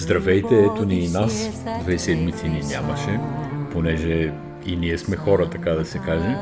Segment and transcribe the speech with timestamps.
[0.00, 1.50] Здравейте, ето ни и нас.
[1.82, 3.20] Две седмици ни нямаше,
[3.72, 4.32] понеже
[4.66, 6.36] и ние сме хора, така да се каже.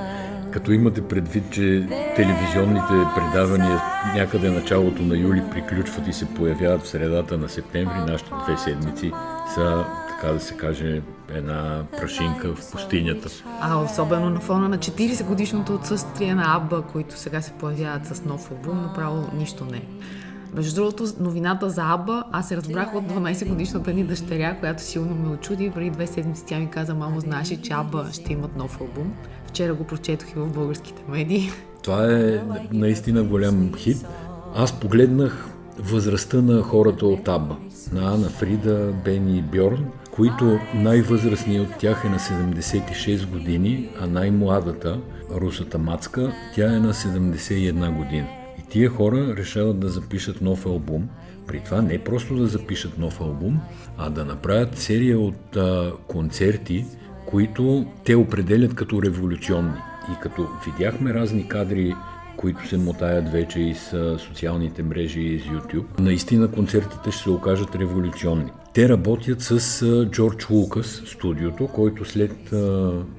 [0.50, 1.86] Като имате предвид, че
[2.16, 3.82] телевизионните предавания
[4.14, 9.12] някъде началото на юли приключват и се появяват в средата на септември, нашите две седмици
[9.54, 11.02] са, така да се каже,
[11.34, 13.28] една прашинка в пустинята.
[13.60, 18.24] А особено на фона на 40 годишното отсъствие на Абба, които сега се появяват с
[18.24, 19.82] нов албум, направо нищо не е.
[20.54, 25.14] Между другото, новината за Аба, аз се разбрах от 12 годишната ни дъщеря, която силно
[25.14, 25.70] ме очуди.
[25.74, 29.12] Преди две седмици тя ми каза, мамо, знаеш че Аба ще имат нов албум.
[29.46, 31.50] Вчера го прочетох и в българските медии.
[31.82, 34.06] Това е наистина голям хит.
[34.54, 35.48] Аз погледнах
[35.78, 37.56] възрастта на хората от Аба.
[37.92, 44.06] На Ана Фрида, Бени и Бьорн, които най-възрастният от тях е на 76 години, а
[44.06, 48.37] най-младата, русата Мацка, тя е на 71 година.
[48.68, 51.08] Тия хора решават да запишат нов албум.
[51.46, 53.60] При това не просто да запишат нов албум,
[53.98, 56.84] а да направят серия от а, концерти,
[57.26, 59.78] които те определят като революционни.
[60.12, 61.94] И като видяхме разни кадри
[62.38, 65.84] които се мотаят вече и с социалните мрежи и с YouTube.
[65.98, 68.50] Наистина концертите ще се окажат революционни.
[68.78, 72.52] Те работят с Джордж Лукас, студиото, който след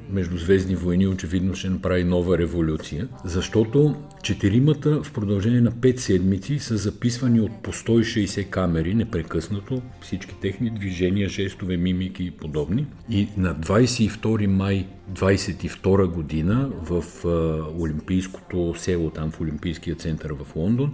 [0.09, 6.77] Междузвездни войни очевидно ще направи нова революция, защото четиримата в продължение на 5 седмици са
[6.77, 12.88] записвани от по 160 камери непрекъснато, всички техни движения, жестове, мимики и подобни.
[13.09, 17.03] И на 22 май 22 година в
[17.79, 20.94] Олимпийското село, там в Олимпийския център в Лондон,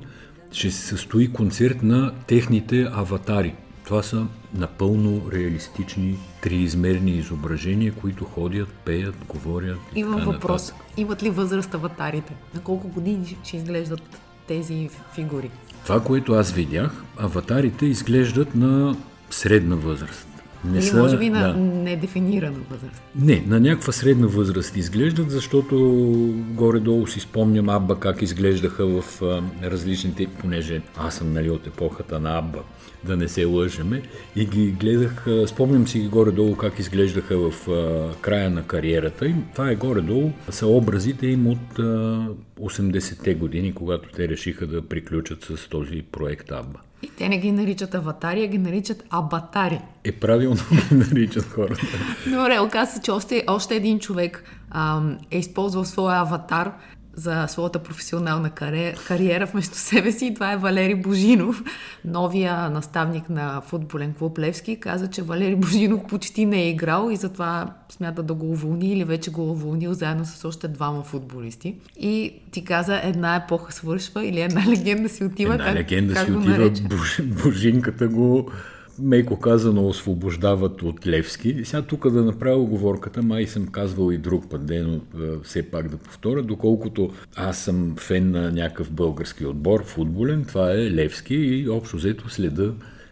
[0.52, 3.56] ще се състои концерт на техните аватари–
[3.86, 9.80] това са напълно реалистични триизмерни изображения, които ходят, пеят, говорят.
[9.96, 10.74] Имам въпрос.
[10.98, 12.34] Имат ли възраст аватарите?
[12.56, 14.02] На колко години ще изглеждат
[14.48, 15.52] тези фигури?
[15.84, 18.96] Това, което аз видях, аватарите изглеждат на
[19.30, 20.28] средна възраст.
[20.66, 21.60] Не Или са, може би на да.
[21.60, 23.02] недефинирана възраст?
[23.16, 25.76] Не, на някаква средна възраст изглеждат, защото
[26.36, 32.20] горе-долу си спомням Абба как изглеждаха в а, различните, понеже аз съм нали, от епохата
[32.20, 32.60] на Абба,
[33.06, 34.02] да не се лъжеме,
[34.36, 37.54] и ги гледах, спомням си ги горе-долу как изглеждаха в
[38.22, 39.46] края на кариерата им.
[39.52, 42.28] Това е горе-долу, са образите им от а,
[42.60, 46.80] 80-те години, когато те решиха да приключат с този проект Абба.
[47.04, 49.80] И те не ги наричат аватари, а ги наричат абатари.
[50.04, 50.58] Е, правилно
[50.90, 51.82] ги наричат хората.
[52.26, 56.74] Добре, оказа се, че още, още един човек ам, е използвал своя аватар
[57.16, 58.50] за своята професионална
[59.08, 60.34] кариера вместо себе си.
[60.34, 61.64] Това е Валери Божинов,
[62.06, 64.80] новия наставник на футболен клуб Левски.
[64.80, 69.04] Каза, че Валери Божинов почти не е играл и затова смята да го уволни или
[69.04, 71.76] вече го уволнил заедно с още двама футболисти.
[72.00, 75.54] И ти каза, една епоха свършва или една легенда си отива.
[75.54, 76.72] Една как, легенда как си отива.
[77.44, 78.52] Божинката го
[79.00, 81.62] меко казано, освобождават от Левски.
[81.64, 85.00] Сега тук да направя оговорката, май съм казвал и друг път, но
[85.44, 90.92] все пак да повторя, доколкото аз съм фен на някакъв български отбор, футболен, това е
[90.92, 92.72] Левски и общо взето следа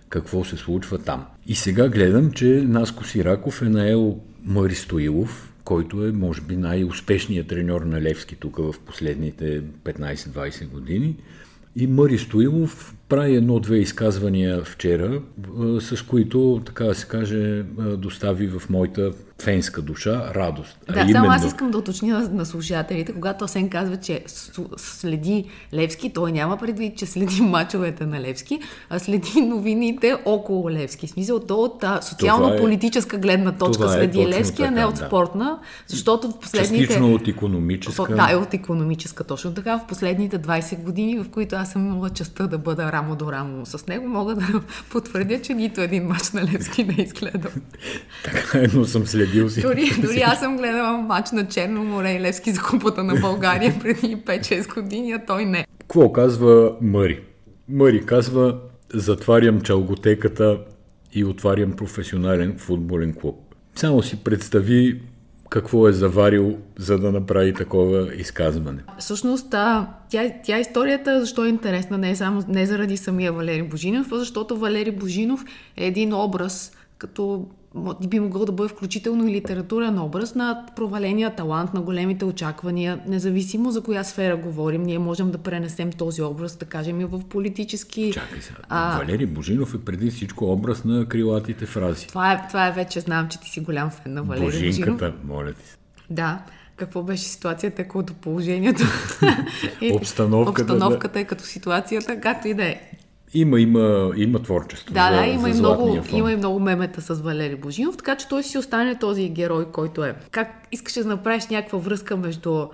[0.09, 1.25] какво се случва там.
[1.47, 7.47] И сега гледам, че Наско Сираков е наел Мари Стоилов, който е, може би, най-успешният
[7.47, 11.15] треньор на Левски тук в последните 15-20 години.
[11.75, 15.21] И Мари Стоилов прави едно-две изказвания вчера,
[15.79, 17.63] с които, така да се каже,
[17.97, 19.11] достави в моята
[19.43, 20.77] фенска душа радост.
[20.87, 21.11] Да, именно...
[21.11, 24.23] само аз искам да уточня на, на слушателите, когато Асен казва, че
[24.77, 28.59] следи Левски, той няма предвид, че следи мачовете на Левски,
[28.89, 31.07] а следи новините около Левски.
[31.07, 35.59] В смисъл, то от социално-политическа гледна точка е следи Левски, така, а не от спортна,
[35.87, 36.85] защото в последните...
[36.85, 38.15] Частично от економическа.
[38.15, 39.77] Да, е от економическа, точно така.
[39.77, 43.65] В последните 20 години, в които аз съм имала частта да бъда рамо до рамо
[43.65, 44.61] с него, мога да
[44.91, 47.51] потвърдя, че нито един мач на Левски не е изгледал.
[48.23, 49.61] така, едно съм следил си.
[49.61, 53.75] Дори, дори аз съм гледала матч на Черно море и Левски за купата на България
[53.81, 55.65] преди 5-6 години, а той не.
[55.79, 57.19] Какво казва Мъри?
[57.69, 58.57] Мъри казва,
[58.93, 60.57] затварям чалготеката
[61.13, 63.35] и отварям професионален футболен клуб.
[63.75, 65.01] Само си представи
[65.53, 68.79] какво е заварил, за да направи такова изказване.
[68.99, 69.49] Всъщност,
[70.09, 74.17] тя, тя историята, защо е интересна, не е само не заради самия Валери Божинов, а
[74.17, 75.45] защото Валери Божинов
[75.77, 77.47] е един образ, като
[78.07, 83.71] би могъл да бъде включително и литературен образ на проваления талант, на големите очаквания, независимо
[83.71, 88.11] за коя сфера говорим, ние можем да пренесем този образ, да кажем и в политически...
[88.13, 88.97] Чакай сега, а...
[88.97, 92.07] Валери Божинов е преди всичко образ на крилатите фрази.
[92.07, 95.13] Това е, това е вече, знам, че ти си голям фен на Валери Божинката, Божинов.
[95.23, 95.77] моля ти се.
[96.09, 96.39] Да,
[96.75, 98.83] какво беше ситуацията, като положението.
[99.93, 100.73] Обстановката.
[100.73, 101.19] Обстановката да.
[101.19, 102.81] е като ситуацията, както и да е.
[103.33, 104.93] Има, има, има творчество.
[104.93, 108.15] Да, за, да, има, за и много, има и много мемета с Валери Божинов, така
[108.15, 110.15] че той си остане този герой, който е.
[110.31, 112.67] Как искаш да направиш някаква връзка между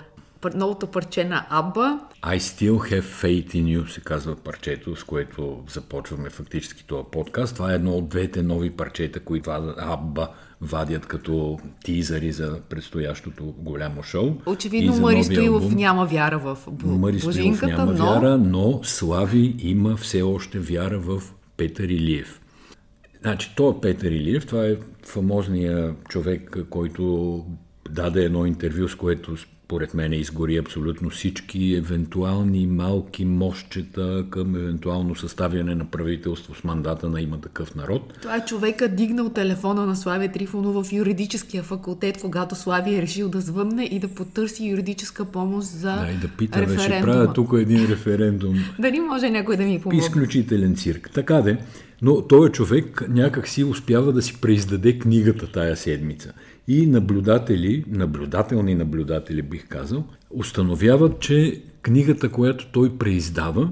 [0.56, 2.00] новото парче на Абба.
[2.24, 7.56] I still have faith in you, се казва парчето, с което започваме фактически този подкаст.
[7.56, 10.27] Това е едно от двете нови парчета, които Абба
[10.62, 14.36] вадят като тизъри за предстоящото голямо шоу.
[14.45, 18.06] Очевидно Мари Стоилов няма вяра в Мари Стоилов няма но...
[18.06, 21.21] вяра, но Слави има все още вяра в
[21.57, 22.41] Петър Илиев.
[23.21, 24.75] Значи, то е Петър Илиев, това е
[25.06, 27.45] фамозният човек, който
[27.89, 29.36] даде едно интервю, с което
[29.69, 37.10] според мен изгори абсолютно всички евентуални малки мощчета към евентуално съставяне на правителство с мандата
[37.10, 38.18] на има такъв народ.
[38.21, 43.30] Това е човека дигнал телефона на Славия Трифонов в юридическия факултет, когато Славия е решил
[43.30, 47.33] да звънне и да потърси юридическа помощ за Да, и да пита, бе, ще правя
[47.33, 48.56] тук един референдум.
[48.80, 50.00] Дали може някой да ми помогне?
[50.00, 51.10] Изключителен цирк.
[51.13, 51.57] Така де,
[52.01, 56.33] но този човек някак си успява да си преиздаде книгата тая седмица
[56.69, 63.71] и наблюдатели, наблюдателни наблюдатели бих казал, установяват, че книгата, която той преиздава,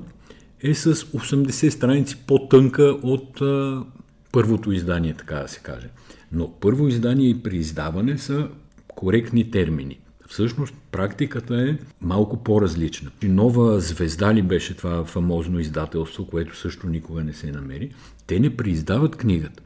[0.63, 3.83] е с 80 страници по-тънка от а,
[4.31, 5.89] първото издание, така да се каже.
[6.31, 8.47] Но първо издание и преиздаване са
[8.87, 9.99] коректни термини.
[10.27, 13.11] Всъщност практиката е малко по-различна.
[13.23, 17.91] Нова звезда ли беше това фамозно издателство, което също никога не се намери?
[18.27, 19.63] Те не преиздават книгата.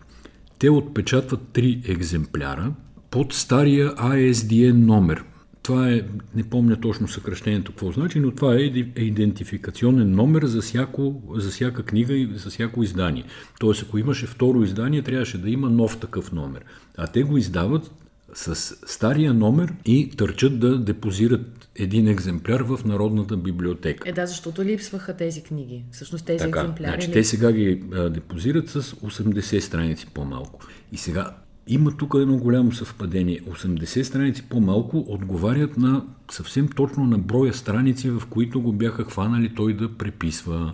[0.60, 2.74] Те отпечатват три екземпляра,
[3.12, 5.24] под стария ISDN номер.
[5.64, 6.02] Това е,
[6.36, 8.60] не помня точно съкръщението какво значи, но това е
[8.96, 13.24] идентификационен номер за, всяко, за всяка книга и за всяко издание.
[13.60, 16.62] Тоест, ако имаше второ издание, трябваше да има нов такъв номер.
[16.98, 17.92] А те го издават
[18.34, 18.56] с
[18.88, 24.10] стария номер и търчат да депозират един екземпляр в Народната библиотека.
[24.10, 25.84] Е, да, защото липсваха тези книги.
[25.92, 26.92] Всъщност тези така, екземпляри.
[26.92, 27.14] Значи, ли...
[27.14, 30.60] те сега ги а, депозират с 80 страници по-малко.
[30.92, 31.36] И сега
[31.68, 33.42] има тук едно голямо съвпадение.
[33.42, 39.56] 80 страници по-малко отговарят на съвсем точно на броя страници, в които го бяха хванали
[39.56, 40.74] той да преписва.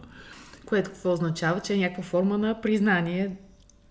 [0.66, 3.36] Което какво означава, че е някаква форма на признание,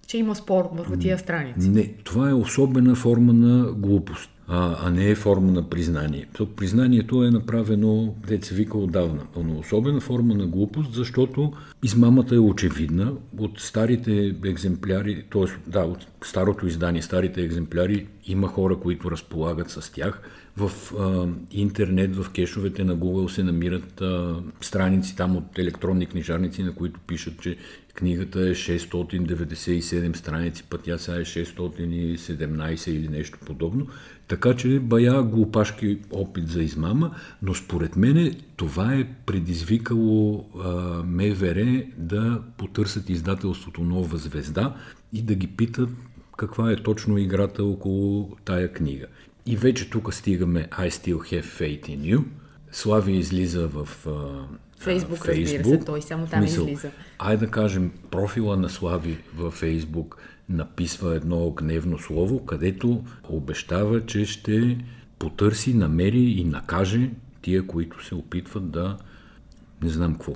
[0.07, 1.69] че има спор върху тия страници.
[1.69, 6.27] Не, това е особена форма на глупост а, а не е форма на признание.
[6.33, 11.53] То признанието е направено, деца вика отдавна, но особена форма на глупост, защото
[11.83, 13.13] измамата е очевидна.
[13.39, 15.71] От старите екземпляри, т.е.
[15.71, 20.23] да, от старото издание, старите екземпляри, има хора, които разполагат с тях.
[20.57, 26.63] В а, интернет, в кешовете на Google се намират а, страници там от електронни книжарници,
[26.63, 27.57] на които пишат, че
[27.97, 33.87] книгата е 697 страници, път тя сега е 617 или нещо подобно.
[34.29, 40.69] Така че бая глупашки опит за измама, но според мене това е предизвикало а,
[41.05, 44.77] МВР да потърсят издателството Нова звезда
[45.13, 45.91] и да ги питат
[46.37, 49.07] каква е точно играта около тая книга.
[49.47, 52.25] И вече тук стигаме I still have faith in you.
[52.73, 54.07] Слави излиза в
[54.79, 56.91] Фейсбук, Фейсбук, разбира се, той само там Мисъл, излиза.
[57.19, 60.19] Айде да кажем, профила на Слави във Фейсбук
[60.49, 64.79] написва едно гневно слово, където обещава, че ще
[65.19, 67.11] потърси, намери и накаже
[67.43, 68.97] тия, които се опитват да,
[69.83, 70.33] не знам какво,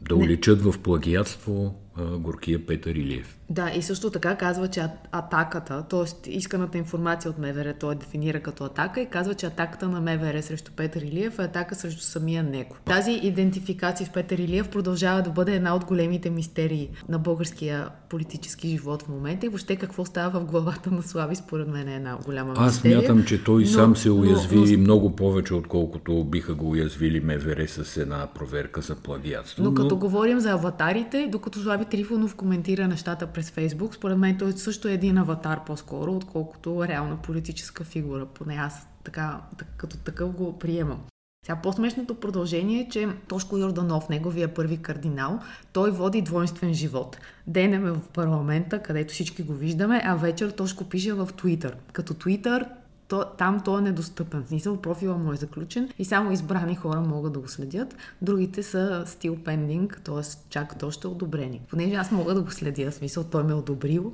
[0.00, 1.74] да уличат в плагиатство
[2.18, 3.38] горкия Петър Илиев.
[3.50, 6.30] Да, и също така казва, че атаката, т.е.
[6.30, 10.72] исканата информация от МВР, той дефинира като атака и казва, че атаката на МВР срещу
[10.76, 12.76] Петър Илиев е атака срещу самия него.
[12.84, 18.68] Тази идентификация с Петър Илиев продължава да бъде една от големите мистерии на българския политически
[18.68, 22.16] живот в момента и въобще какво става в главата на Слави, според мен е една
[22.26, 22.98] голяма мистерия.
[22.98, 24.78] Аз мятам, че той но, сам се уязви но, но...
[24.78, 29.62] много повече, отколкото биха го уязвили МВР с една проверка за плагиатство.
[29.62, 34.38] Но, но като говорим за аватарите, докато Слави Трифонов коментира нещата през Фейсбук, според мен
[34.38, 38.26] той също е един аватар по-скоро, отколкото реална политическа фигура.
[38.26, 39.40] Поне аз така,
[39.76, 41.00] като такъв го приемам.
[41.46, 45.40] Сега по-смешното продължение е, че Тошко Йорданов, неговия първи кардинал,
[45.72, 47.18] той води двойствен живот.
[47.46, 51.76] Денем е в парламента, където всички го виждаме, а вечер Тошко пише в Твитър.
[51.92, 52.66] Като Твитър
[53.08, 54.44] то, там той е недостъпен.
[54.48, 57.96] Смисъл, профила му е заключен и само избрани хора могат да го следят.
[58.22, 60.22] Другите са стил пендинг, т.е.
[60.50, 61.60] чакат още одобрени.
[61.70, 64.12] Понеже аз мога да го следя, смисъл, той ме е одобрил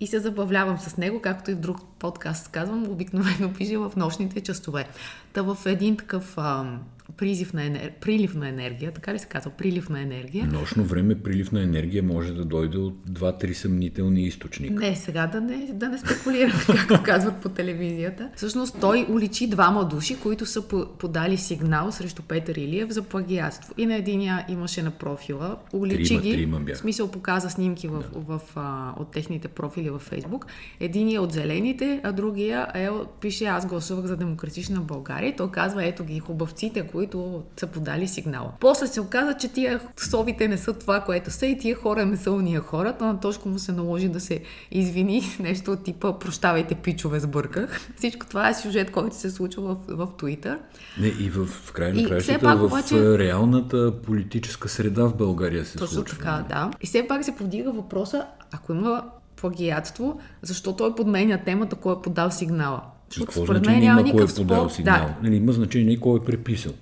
[0.00, 4.40] и се забавлявам с него, както и в друг подкаст казвам, обикновено пише в нощните
[4.40, 4.88] часове.
[5.32, 6.78] Та в един такъв а,
[7.16, 7.92] призив на енер...
[8.00, 10.46] прилив на енергия, така ли се казва, прилив на енергия.
[10.46, 14.74] Нощно време прилив на енергия може да дойде от два-три съмнителни източника.
[14.74, 18.30] Не, сега да не, да не спекулирам, както казват по телевизията.
[18.36, 20.68] Всъщност той уличи двама души, които са
[20.98, 23.74] подали сигнал срещу Петър Илиев за плагиатство.
[23.78, 27.98] И на единия имаше на профила, уличи трима, ги, трима в смисъл показа снимки в,
[27.98, 28.20] да.
[28.20, 30.46] в, в, а, от техните профили във Фейсбук.
[30.80, 32.88] Единия е от зелените, а другия е,
[33.20, 35.28] пише аз гласувах за демократична България.
[35.28, 38.52] И той казва, ето ги хубавците, които са подали сигнала.
[38.60, 42.16] После се оказа, че тия совите не са това, което са и тия хора не
[42.16, 42.96] са уния хора.
[42.98, 47.80] То на Тошко му се наложи да се извини нещо от типа прощавайте пичове, сбърках.
[47.96, 50.58] Всичко това е сюжет, който се случва в, в Twitter.
[51.00, 53.18] Не, и в, в край на краищата, в обаче...
[53.18, 56.18] реалната политическа среда в България се Точно случва.
[56.18, 56.70] така, да.
[56.80, 59.04] И все пак се повдига въпроса, ако има
[59.42, 62.82] плагиатство, защо той подменя темата, кой е подал сигнала.
[63.08, 65.06] Защото според мен няма кой е подал сигнал.
[65.06, 65.16] Да.
[65.22, 66.72] Нали, има значение кой е преписал.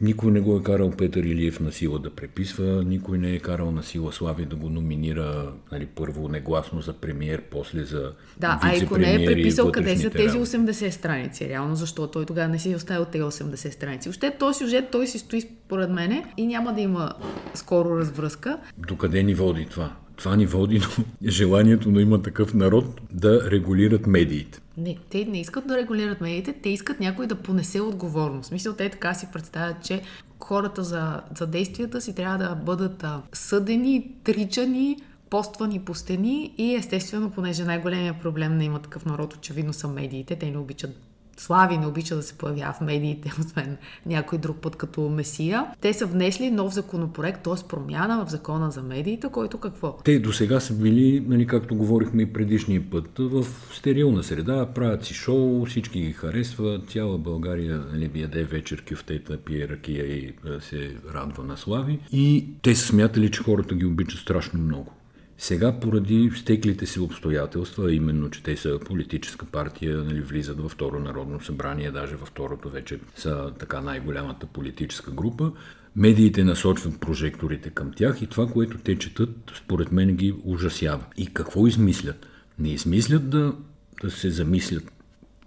[0.00, 3.70] Никой не го е карал Петър Илиев на сила да преписва, никой не е карал
[3.70, 8.76] на сила Слави да го номинира нали, първо негласно за премиер, после за Да, а
[8.82, 12.72] ако не е преписал къде са тези 80 страници, реално, защото той тогава не си
[12.72, 14.08] е оставил тези 80 страници.
[14.08, 17.12] Още този сюжет, той си стои според мене и няма да има
[17.54, 18.58] скоро развръзка.
[18.78, 19.92] Докъде ни води това?
[20.16, 20.86] Това ни води до
[21.26, 24.60] желанието да има такъв народ да регулират медиите.
[24.76, 28.48] Не, те не искат да регулират медиите, те искат някой да понесе отговорност.
[28.48, 30.02] Смисъл, те така си представят, че
[30.40, 34.96] хората за, за действията си трябва да бъдат а, съдени, тричани,
[35.30, 40.36] поствани по стени и естествено, понеже най-големия проблем на има такъв народ, очевидно са медиите,
[40.36, 40.96] те не обичат
[41.36, 43.76] Слави не обича да се появява в медиите, освен
[44.06, 45.66] някой друг път като месия.
[45.80, 47.68] Те са внесли нов законопроект, т.е.
[47.68, 49.98] промяна в закона за медиите, който какво?
[50.04, 55.04] Те до сега са били, нали, както говорихме и предишния път, в стерилна среда, правят
[55.04, 60.96] си шоу, всички ги харесват, цяла България нали, яде вечер кюфтета, пие ракия и се
[61.14, 61.98] радва на Слави.
[62.12, 64.92] И те са смятали, че хората ги обичат страшно много.
[65.38, 71.00] Сега, поради стеклите си обстоятелства, именно, че те са политическа партия, нали, влизат във второ
[71.00, 75.52] народно събрание, даже във второто вече са така най-голямата политическа група,
[75.96, 81.04] медиите насочват прожекторите към тях и това, което те четат, според мен ги ужасява.
[81.16, 82.26] И какво измислят?
[82.58, 83.54] Не измислят да,
[84.02, 84.94] да се замислят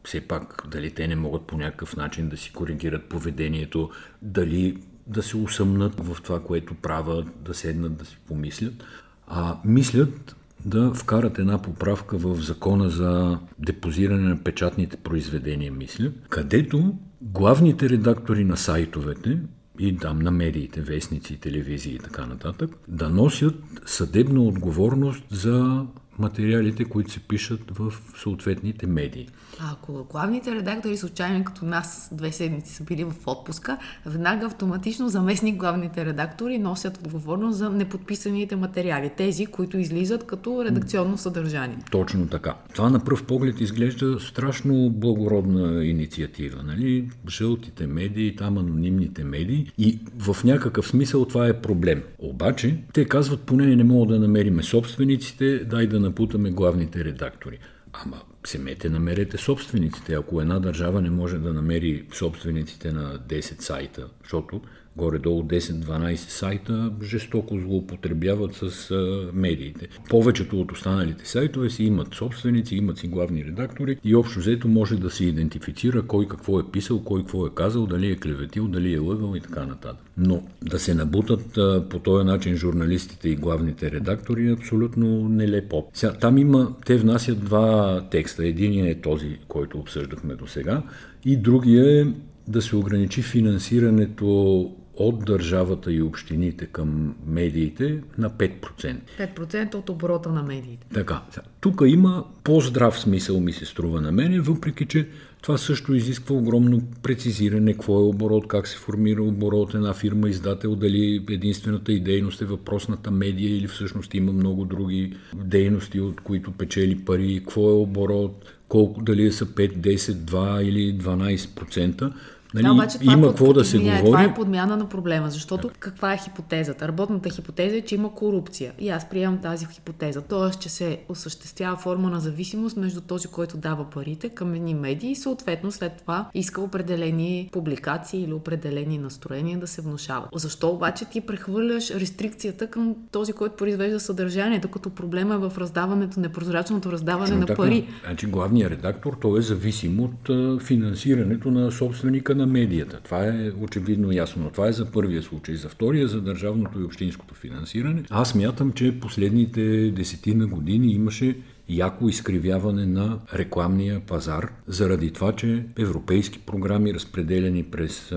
[0.07, 3.89] все пак дали те не могат по някакъв начин да си коригират поведението,
[4.21, 4.77] дали
[5.07, 8.83] да се усъмнат в това, което правят, да седнат да си помислят,
[9.27, 16.93] а мислят да вкарат една поправка в закона за депозиране на печатните произведения, мисля, където
[17.21, 19.39] главните редактори на сайтовете
[19.79, 23.55] и там на медиите, вестници, телевизии и така нататък, да носят
[23.85, 25.85] съдебна отговорност за
[26.19, 29.27] материалите, които се пишат в съответните медии.
[29.59, 35.09] А ако главните редактори случайно като нас две седмици са били в отпуска, веднага автоматично
[35.09, 41.77] заместник главните редактори носят отговорност за неподписаните материали, тези, които излизат като редакционно съдържание.
[41.91, 42.55] Точно така.
[42.73, 46.63] Това на пръв поглед изглежда страшно благородна инициатива.
[46.63, 47.09] Нали?
[47.29, 52.03] Жълтите медии, там анонимните медии и в някакъв смисъл това е проблем.
[52.19, 57.59] Обаче те казват, поне не мога да намериме собствениците, дай да напутаме главните редактори.
[57.93, 60.13] Ама Семете, намерете собствениците.
[60.13, 64.61] Ако една държава не може да намери собствениците на 10 сайта, защото
[64.97, 68.93] горе-долу 10-12 сайта жестоко злоупотребяват с
[69.33, 69.87] медиите.
[70.09, 74.95] Повечето от останалите сайтове си имат собственици, имат си главни редактори и общо взето може
[74.95, 78.93] да се идентифицира кой какво е писал, кой какво е казал, дали е клеветил, дали
[78.93, 80.05] е лъгал и така нататък.
[80.17, 85.87] Но да се набутат по този начин журналистите и главните редактори е абсолютно нелепо.
[85.93, 88.47] Сега, там има, те внасят два текста.
[88.47, 90.83] Единият е този, който обсъждахме до сега
[91.25, 92.05] и другия е
[92.47, 98.95] да се ограничи финансирането от държавата и общините към медиите на 5%.
[99.19, 100.87] 5% от оборота на медиите.
[100.93, 101.21] Така.
[101.59, 105.07] Тук има по-здрав смисъл, ми се струва на мене, въпреки че
[105.41, 110.75] това също изисква огромно прецизиране, какво е оборот, как се формира оборот една фирма, издател,
[110.75, 116.51] дали единствената и дейност е въпросната медия или всъщност има много други дейности, от които
[116.51, 122.13] печели пари, какво е оборот, колко, дали са 5, 10, 2 или 12%.
[122.53, 124.03] Нали, да, обаче това има какво да се говори.
[124.03, 125.77] Това е подмяна на проблема, защото так.
[125.79, 126.87] каква е хипотезата?
[126.87, 128.73] Работната хипотеза е, че има корупция.
[128.79, 130.21] И аз приемам тази хипотеза.
[130.21, 135.11] Тоест, че се осъществява форма на зависимост между този, който дава парите към едни медии
[135.11, 140.29] и съответно след това иска определени публикации или определени настроения да се внушават.
[140.35, 146.19] Защо обаче ти прехвърляш рестрикцията към този, който произвежда съдържанието, като проблема е в раздаването,
[146.19, 147.61] непрозрачното раздаване Точно на така.
[147.61, 147.87] пари?
[148.05, 150.29] Значи главният редактор, той е зависим от
[150.63, 152.99] финансирането на собственика на медията.
[153.03, 154.43] Това е очевидно ясно.
[154.43, 155.55] Но това е за първия случай.
[155.55, 161.35] За втория, за държавното и общинското финансиране, аз мятам, че последните десетина години имаше
[161.69, 168.13] яко изкривяване на рекламния пазар, заради това, че европейски програми, разпределени през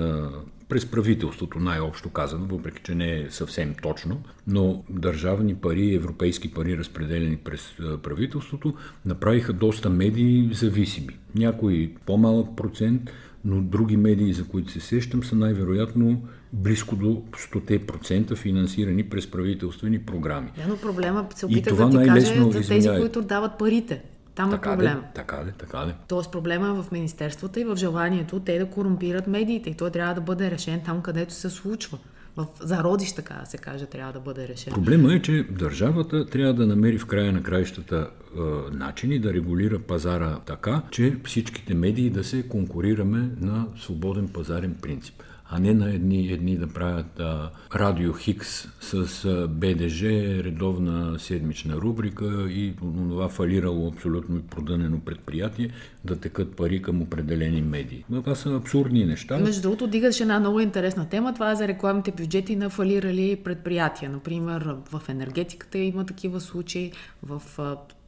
[0.71, 6.79] през правителството, най-общо казано, въпреки че не е съвсем точно, но държавни пари, европейски пари,
[6.79, 7.73] разпределени през
[8.03, 8.75] правителството,
[9.07, 11.19] направиха доста медии зависими.
[11.35, 13.11] Някои по-малък процент,
[13.45, 19.99] но други медии, за които се сещам, са най-вероятно близко до 100% финансирани през правителствени
[19.99, 20.51] програми.
[20.57, 24.03] Да, но проблема се опитах да ти кажа за тези, които дават парите.
[24.35, 25.03] Там така е проблема.
[25.15, 25.95] така ли, така ли.
[26.09, 29.71] Тоест проблема е в министерствата и в желанието те да корумпират медиите.
[29.71, 31.99] И той трябва да бъде решен там, където се случва.
[32.41, 34.73] В зародиш, така да се каже, трябва да бъде решен.
[34.73, 38.41] Проблема е, че държавата трябва да намери в края на краищата е,
[38.77, 45.23] начини да регулира пазара така, че всичките медии да се конкурираме на свободен пазарен принцип
[45.53, 50.09] а не на едни, едни да правят а, Радио Хикс с а, БДЖ,
[50.45, 52.75] редовна седмична рубрика и
[53.11, 55.71] това фалирало абсолютно продънено предприятие
[56.05, 58.05] да текат пари към определени медии.
[58.11, 59.39] Но това са абсурдни неща.
[59.39, 61.35] Между другото, дигаш една много интересна тема.
[61.35, 64.11] Това е за рекламните бюджети на фалирали предприятия.
[64.11, 66.93] Например, в енергетиката има такива случаи,
[67.23, 67.43] в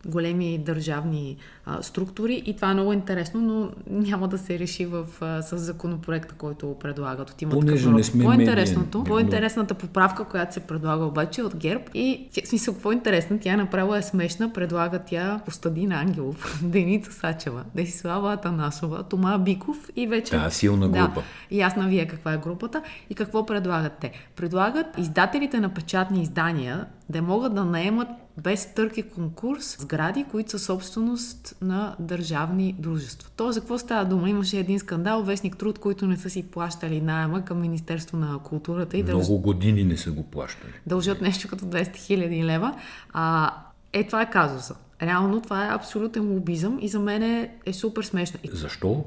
[0.06, 5.06] големи държавни а, структури и това е много интересно, но няма да се реши в,
[5.20, 9.04] а, с законопроекта, който предлагат от има Понеже не сме По-интересното, медиен.
[9.04, 13.94] по-интересната поправка, която се предлага обаче е от ГЕРБ и в смисъл, по-интересна, тя направо
[13.94, 20.36] е смешна, предлага тя Костадин Ангелов, Деница Сачева, Десислава Атанасова, Тома Биков и вече...
[20.36, 21.22] Да, силна група.
[21.50, 24.12] Да, ясна вие каква е групата и какво предлагат те.
[24.36, 28.08] Предлагат издателите на печатни издания да могат да наемат
[28.38, 33.30] без търк и конкурс сгради, които са собственост на държавни дружества.
[33.36, 34.30] То за какво става дума?
[34.30, 38.96] Имаше един скандал, вестник труд, които не са си плащали найема към Министерство на културата.
[38.96, 39.40] И Много дълж...
[39.40, 40.72] години не са го плащали.
[40.86, 42.74] Дължат нещо като 200 хиляди лева.
[43.12, 43.54] А,
[43.92, 44.74] е, това е казуса.
[45.02, 48.40] Реално това е абсолютен лобизъм и за мен е, е супер смешно.
[48.52, 49.04] Защо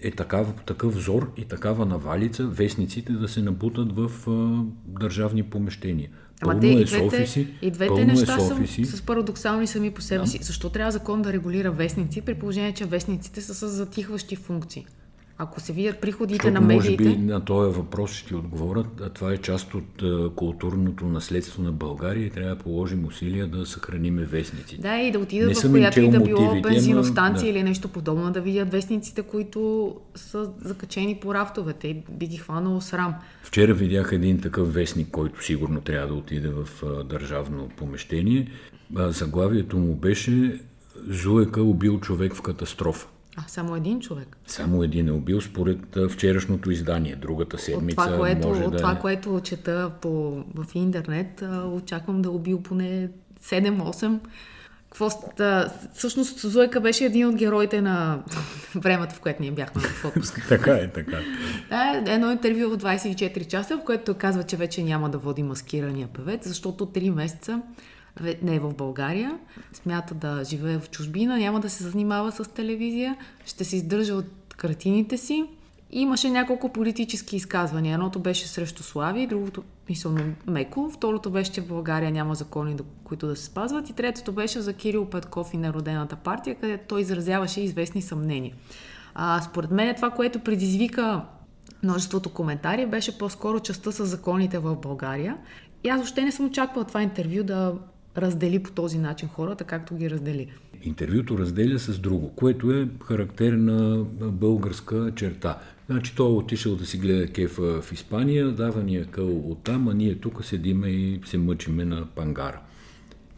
[0.00, 4.64] е такав, такъв взор и такава навалица вестниците да се набутат в а,
[5.00, 6.08] държавни помещения?
[6.42, 10.00] Ама те, е и двете, офиси, и двете е неща са с парадоксални сами по
[10.00, 10.26] себе да.
[10.26, 10.38] си.
[10.42, 14.86] Защо трябва закон да регулира вестници, при положение, че вестниците са с затихващи функции?
[15.38, 17.04] Ако се видят приходите Защото, на медиите...
[17.04, 21.06] Може би на този въпрос ще ти отговорят, а това е част от а, културното
[21.06, 24.82] наследство на България и трябва да положим усилия да съхраниме вестниците.
[24.82, 27.58] Да, и да отидат в която и да било бензиностанция да.
[27.58, 32.80] или нещо подобно, да видят вестниците, които са закачени по рафтовете и би ги хванало
[32.80, 33.14] срам.
[33.42, 38.50] Вчера видях един такъв вестник, който сигурно трябва да отиде в а, държавно помещение.
[38.96, 40.60] А, заглавието му беше
[41.08, 43.06] Зуека убил човек в катастрофа.
[43.36, 44.36] А, само един човек?
[44.46, 45.78] Само един е убил според
[46.10, 47.16] вчерашното издание.
[47.16, 48.76] Другата седмица от това, което, може от да...
[48.78, 53.08] това, което чета по, в интернет, очаквам да е убил поне
[53.42, 54.18] 7-8.
[54.90, 55.10] Какво,
[55.94, 58.22] всъщност Зуека беше един от героите на
[58.74, 60.44] времето, в което ние бяхме в отпуск.
[60.48, 61.18] така е, така.
[61.70, 66.08] Да, едно интервю в 24 часа, в което казва, че вече няма да води маскирания
[66.08, 67.62] певец, защото 3 месеца
[68.42, 69.38] не е в България,
[69.72, 74.54] смята да живее в чужбина, няма да се занимава с телевизия, ще се издържа от
[74.56, 75.44] картините си.
[75.90, 77.94] Имаше няколко политически изказвания.
[77.94, 83.26] Едното беше срещу Слави, другото мисълно меко, второто беше, че в България няма закони, които
[83.26, 87.60] да се спазват и третото беше за Кирил Петков и Народената партия, където той изразяваше
[87.60, 88.54] известни съмнения.
[89.14, 91.24] А, според мен това, което предизвика
[91.82, 95.36] множеството коментари, беше по-скоро частта с законите в България.
[95.84, 97.74] И аз още не съм очаквала това интервю да
[98.18, 100.48] раздели по този начин хората, както ги раздели.
[100.82, 105.58] Интервюто разделя с друго, което е характерна българска черта.
[105.86, 109.88] Значи той е отишъл да си гледа кефа в Испания, дава ни е къл оттам,
[109.88, 112.60] а ние тук седиме и се мъчиме на пангара.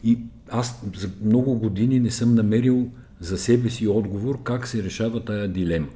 [0.03, 5.25] И аз за много години не съм намерил за себе си отговор как се решава
[5.25, 5.87] тая дилема.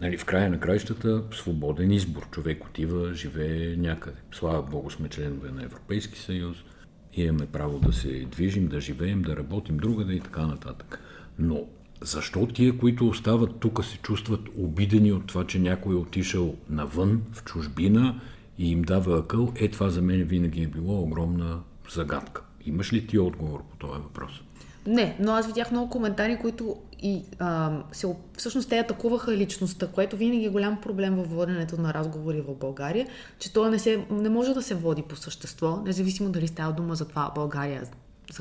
[0.00, 2.30] Нали, в края на краищата свободен избор.
[2.30, 4.16] Човек отива, живее някъде.
[4.32, 6.56] Слава Богу сме членове на Европейски съюз–
[7.22, 11.00] имаме право да се движим, да живеем, да работим другаде и така нататък.
[11.38, 11.64] Но
[12.02, 17.22] защо тия, които остават тук, се чувстват обидени от това, че някой е отишъл навън,
[17.32, 18.20] в чужбина
[18.58, 22.42] и им дава акъл, е това за мен винаги е било огромна загадка.
[22.66, 24.42] Имаш ли ти отговор по този въпрос?
[24.86, 30.16] Не, но аз видях много коментари, които и а, се, всъщност те атакуваха личността, което
[30.16, 33.06] винаги е голям проблем във воденето на разговори в България,
[33.38, 36.94] че то не, се, не може да се води по същество, независимо дали става дума
[36.94, 37.82] за това България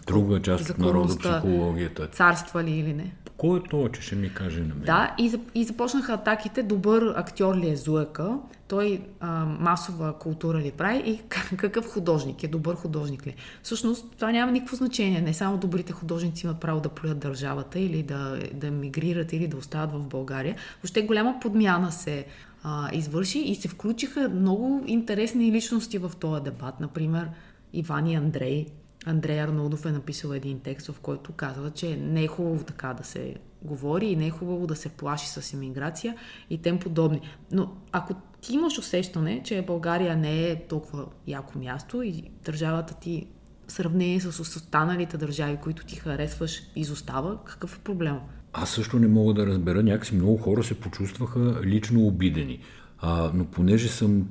[0.08, 2.08] Друга част от народопсихологията.
[2.08, 3.16] Царства ли или не?
[3.38, 4.84] Кой е това, че ще ми каже на мен?
[4.86, 6.64] Да, и, и започнаха атаките.
[6.64, 8.38] Добър актьор ли е Зуека?
[8.68, 10.98] Той а, масова култура ли прави?
[11.06, 11.22] И
[11.58, 12.48] какъв художник е?
[12.48, 13.36] Добър художник ли?
[13.64, 15.22] Всъщност, това няма никакво значение.
[15.22, 19.58] Не само добрите художници имат право да плюят държавата или да, да мигрират или да
[19.58, 20.56] остават в България.
[20.84, 22.26] Въобще голяма подмяна се
[22.64, 26.80] а, извърши и се включиха много интересни личности в този дебат.
[26.80, 27.30] Например,
[27.74, 28.66] Иван и Андрей,
[29.06, 33.04] Андрей Арнолдов е написал един текст, в който казва, че не е хубаво така да
[33.04, 36.16] се говори и не е хубаво да се плаши с иммиграция
[36.50, 37.22] и тем подобни.
[37.52, 43.28] Но ако ти имаш усещане, че България не е толкова яко място и държавата ти
[43.68, 48.18] в сравнение с останалите държави, които ти харесваш, изостава, какъв е проблем?
[48.54, 49.84] Аз също не мога да разбера.
[49.84, 52.60] Някакси много хора се почувстваха лично обидени.
[53.00, 54.28] А, но понеже съм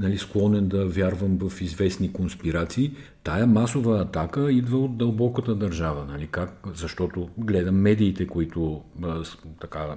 [0.00, 2.92] нали, склонен да вярвам в известни конспирации.
[3.24, 6.04] Тая масова атака идва от дълбоката държава.
[6.04, 6.66] Нали, как?
[6.74, 9.22] Защото гледам медиите, които а,
[9.60, 9.96] така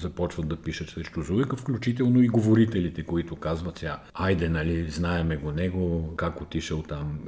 [0.00, 5.52] започват да пишат срещу Зуека, включително и говорителите, които казват сега, айде, нали, знаеме го
[5.52, 7.18] него, как отишъл там.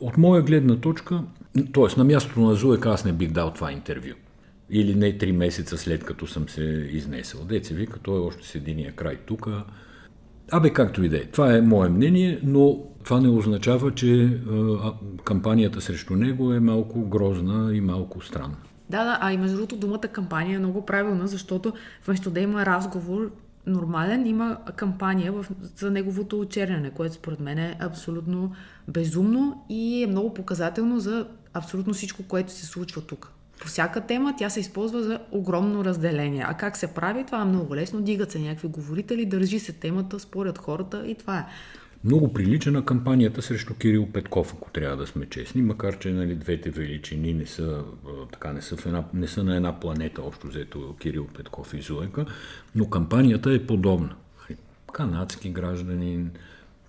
[0.00, 1.22] От моя гледна точка,
[1.72, 1.98] т.е.
[1.98, 4.14] на мястото на Зуека аз не бих дал това интервю.
[4.70, 7.44] Или не три месеца след като съм се изнесъл.
[7.44, 9.48] Деца вика, той е още с единия край тук,
[10.52, 11.24] Абе, както и да е.
[11.24, 14.92] Това е мое мнение, но това не означава, че а,
[15.24, 18.56] кампанията срещу него е малко грозна и малко странна.
[18.90, 21.72] Да, да, а и между другото думата кампания е много правилна, защото
[22.06, 23.30] вместо да има разговор
[23.66, 28.52] нормален, има кампания в, за неговото очерняне, което според мен е абсолютно
[28.88, 33.32] безумно и е много показателно за абсолютно всичко, което се случва тук.
[33.62, 36.44] По всяка тема тя се използва за огромно разделение.
[36.48, 37.24] А как се прави?
[37.26, 38.00] Това е много лесно.
[38.00, 41.46] Дигат се някакви говорители, държи се темата, спорят хората и това е.
[42.04, 46.34] Много прилича на кампанията срещу Кирил Петков, ако трябва да сме честни, макар че нали,
[46.34, 47.84] двете величини не са,
[48.32, 51.82] така, не, са в една, не са на една планета, общо взето Кирил Петков и
[51.82, 52.26] Зуека,
[52.74, 54.14] но кампанията е подобна.
[54.92, 56.30] Канадски гражданин,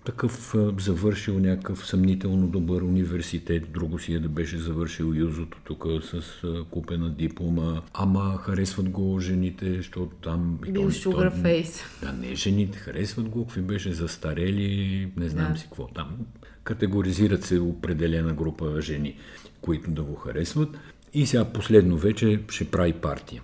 [0.04, 6.22] такъв завършил някакъв съмнително добър университет, друго си е да беше завършил юзото тук с
[6.70, 10.58] купена диплома, ама харесват го жените, защото там...
[10.62, 12.02] Бил sugar face.
[12.02, 15.58] Да, не жените, харесват го, какви беше застарели, не знам да.
[15.58, 16.16] си какво там.
[16.64, 19.16] Категоризират се определена група жени,
[19.60, 20.68] които да го харесват.
[21.14, 23.42] И сега последно вече ще прави партия.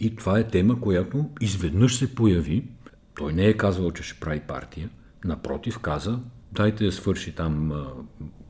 [0.00, 2.64] И това е тема, която изведнъж се появи.
[3.14, 4.88] Той не е казвал, че ще прави партия
[5.24, 6.18] Напротив, каза,
[6.52, 7.72] дайте да свърши там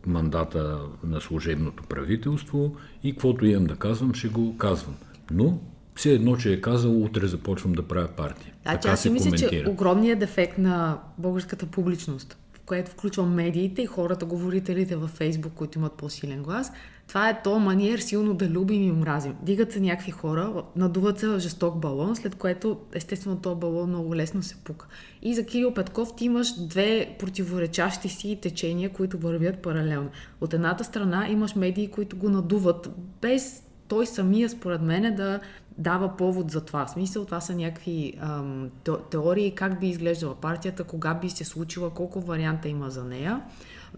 [0.06, 4.94] мандата на служебното правителство и каквото имам да казвам, ще го казвам.
[5.30, 5.58] Но
[5.94, 8.52] все едно, че е казал, утре започвам да правя партия.
[8.64, 14.26] Така аз си мисля, че огромният дефект на българската публичност, което включвам медиите и хората,
[14.26, 16.72] говорителите във Фейсбук, които имат по-силен глас,
[17.08, 19.34] това е то маниер силно да любим и омразим.
[19.42, 24.42] Дигат се някакви хора, надуват се жесток балон, след което естествено този балон много лесно
[24.42, 24.86] се пука.
[25.22, 30.10] И за Кирил Петков ти имаш две противоречащи си течения, които вървят паралелно.
[30.40, 32.90] От едната страна имаш медии, които го надуват,
[33.22, 35.40] без той самия, според мен, да
[35.78, 36.86] дава повод за това.
[36.86, 38.70] В смисъл, това са някакви ам,
[39.10, 43.42] теории как би изглеждала партията, кога би се случила, колко варианта има за нея.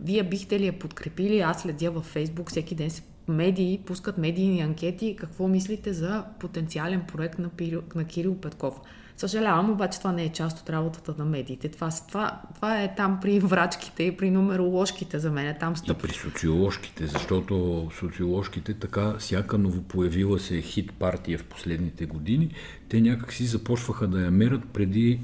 [0.01, 1.41] Вие бихте ли я подкрепили?
[1.41, 5.17] Аз следя във Фейсбук, всеки ден се медии, пускат медийни анкети.
[5.19, 8.81] Какво мислите за потенциален проект на, Пирил, на Кирил Петков?
[9.21, 11.69] Съжалявам, обаче това не е част от работата на медиите.
[11.69, 15.57] Това, това, това е там при врачките и при нумероложките за мен.
[15.61, 15.99] Там стъп.
[15.99, 22.55] И при социоложките, защото социоложките така, всяка новопоявила се хит партия в последните години,
[22.89, 25.21] те някак си започваха да я мерят преди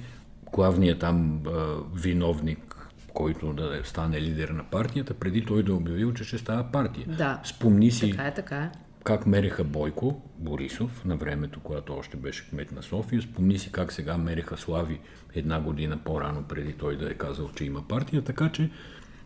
[0.52, 1.50] главният там а,
[1.94, 2.76] виновник
[3.14, 7.06] който да стане лидер на партията, преди той да е обявил, че ще става партия.
[7.08, 7.40] Да.
[7.44, 8.70] Спомни си така е, така е.
[9.06, 13.22] Как мереха Бойко Борисов на времето, когато още беше кмет на София.
[13.22, 15.00] Спомни си как сега мереха Слави
[15.34, 18.24] една година по-рано, преди той да е казал, че има партия.
[18.24, 18.70] Така че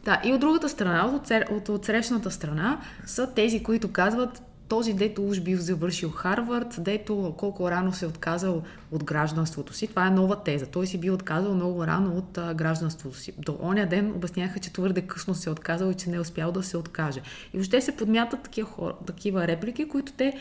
[0.04, 4.94] да, и от другата страна, от, от, от срещната страна, са тези, които казват, този,
[4.94, 9.86] дето уж бил завършил Харвард, дето колко рано се е отказал от гражданството си.
[9.86, 10.66] Това е нова теза.
[10.66, 13.32] Той си бил отказал много рано от а, гражданството си.
[13.38, 16.52] До оня ден обясняха, че твърде късно се е отказал и че не е успял
[16.52, 17.20] да се откаже.
[17.54, 20.32] И въобще се подмятат такива, хора, такива реплики, които те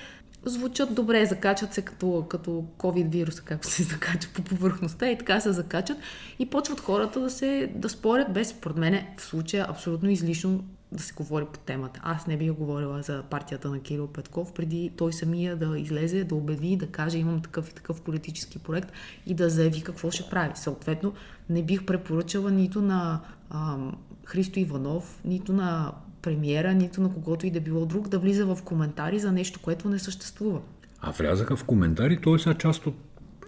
[0.45, 5.39] звучат добре, закачат се като, като COVID вируса, както се закача по повърхността и така
[5.39, 5.97] се закачат
[6.39, 11.03] и почват хората да се да спорят без, според мен, в случая абсолютно излишно да
[11.03, 11.99] се говори по темата.
[12.03, 16.35] Аз не бих говорила за партията на Кирил Петков, преди той самия да излезе, да
[16.35, 18.91] обяви, да каже имам такъв и такъв политически проект
[19.25, 20.51] и да заяви какво ще прави.
[20.55, 21.13] Съответно,
[21.49, 27.51] не бих препоръчала нито на ам, Христо Иванов, нито на премиера, нито на когото и
[27.51, 30.61] да било друг да влиза в коментари за нещо, което не съществува.
[31.01, 32.39] А влязаха в коментари, т.е.
[32.39, 32.95] са част от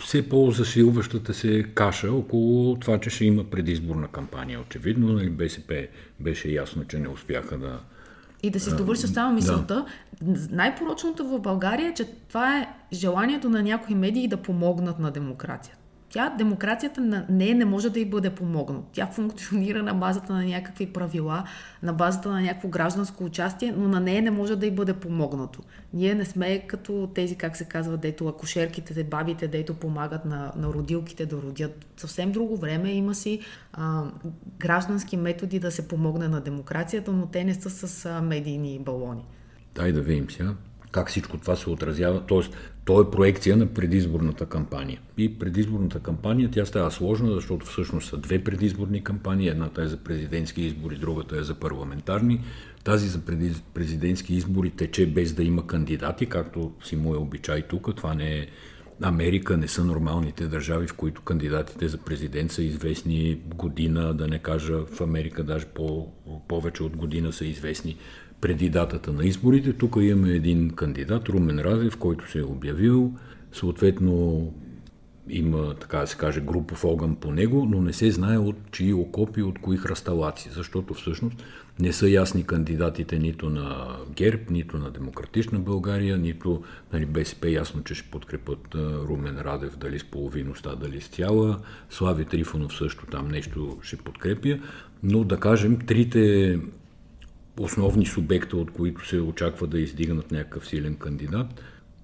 [0.01, 4.59] все по-засилващата се каша около това, че ще има предизборна кампания.
[4.61, 5.87] Очевидно, нали, БСП
[6.19, 7.79] беше ясно, че не успяха да...
[8.43, 9.85] И да си довърша само мисълта,
[10.21, 10.47] да.
[10.51, 15.77] най-порочното в България е, че това е желанието на някои медии да помогнат на демокрацията.
[16.12, 18.84] Тя, демокрацията на нея не може да й бъде помогнат.
[18.91, 21.43] Тя функционира на базата на някакви правила,
[21.84, 25.62] на базата на някакво гражданско участие, но на нея не може да й бъде помогнато.
[25.93, 30.67] Ние не сме като тези, как се казва, дето акушерките, бабите, дето помагат на, на
[30.67, 31.86] родилките да родят.
[31.97, 33.39] Съвсем друго време има си
[33.74, 34.04] а,
[34.60, 39.26] граждански методи да се помогне на демокрацията, но те не са с а, медийни балони.
[39.76, 40.54] Дай да видим сега
[40.91, 42.26] как всичко това се отразява.
[42.26, 44.99] Тоест, то е проекция на предизборната кампания.
[45.17, 49.47] И предизборната кампания, тя става сложна, защото всъщност са две предизборни кампании.
[49.47, 52.41] Едната е за президентски избори, другата е за парламентарни.
[52.83, 53.19] Тази за
[53.73, 57.95] президентски избори тече без да има кандидати, както си му е обичай тук.
[57.95, 58.47] Това не е
[59.01, 64.39] Америка, не са нормалните държави, в които кандидатите за президент са известни година, да не
[64.39, 66.07] кажа в Америка даже по,
[66.47, 67.97] повече от година са известни
[68.41, 69.73] преди датата на изборите.
[69.73, 73.13] Тук имаме един кандидат, Румен Разев, който се е обявил.
[73.54, 74.47] Съответно,
[75.30, 78.93] има, така да се каже, групов огън по него, но не се знае от чии
[78.93, 81.43] окопи, от кои храсталаци, защото всъщност
[81.80, 87.84] не са ясни кандидатите нито на ГЕРБ, нито на Демократична България, нито нали, БСП ясно,
[87.84, 91.60] че ще подкрепят Румен Радев, дали с половиността, дали с цяла.
[91.89, 94.60] Слави Трифонов също там нещо ще подкрепя.
[95.04, 96.60] Но да кажем, трите
[97.59, 101.61] основни субекта, от които се очаква да издигнат някакъв силен кандидат,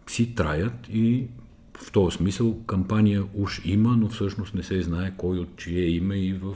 [0.07, 1.27] си траят и
[1.81, 6.15] в този смисъл кампания уж има, но всъщност не се знае кой от чие име
[6.15, 6.55] и в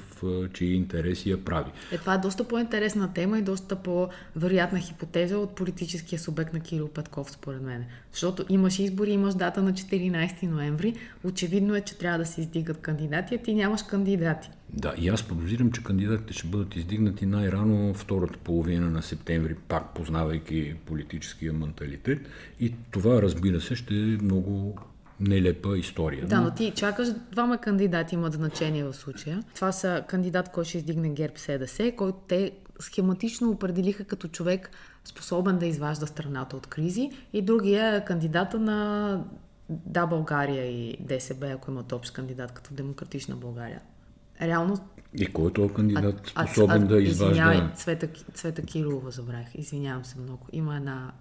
[0.54, 1.71] чии интереси я прави.
[1.91, 6.88] Е, това е доста по-интересна тема и доста по-вероятна хипотеза от политическия субект на Кирил
[6.88, 7.86] Петков, според мен.
[8.12, 10.95] Защото имаш избори, имаш дата на 14 ноември.
[11.23, 14.49] Очевидно е, че трябва да се издигат кандидати, а ти нямаш кандидати.
[14.73, 19.93] Да, и аз подозирам, че кандидатите ще бъдат издигнати най-рано втората половина на септември, пак
[19.93, 22.19] познавайки политическия менталитет.
[22.60, 24.75] И това, разбира се, ще е много
[25.19, 26.25] нелепа история.
[26.25, 29.43] Да, но ти чакаш двама кандидати имат значение в случая.
[29.55, 34.69] Това са кандидат, който ще издигне ГЕРБ СДС, който те схематично определиха като човек
[35.03, 39.23] способен да изважда страната от кризи и другия е кандидата на
[39.69, 43.81] Да, България и ДСБ, ако имат общ кандидат като Демократична България.
[44.41, 44.77] Реално
[45.13, 47.34] и кой е този кандидат способен а, а, да изважда...
[47.34, 49.47] Извинявай, Цвета, Цвета Кирилова забравих.
[49.56, 50.47] Извинявам се много.
[50.51, 51.12] Има една